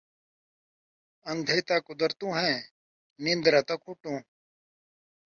[1.31, 2.57] اندھے تاں قدرتوں ہیں،
[3.23, 4.17] نندراں تاں کُٹوں